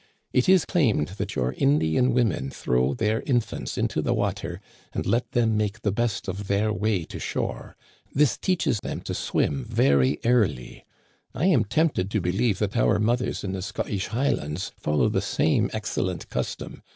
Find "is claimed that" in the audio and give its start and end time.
0.49-1.35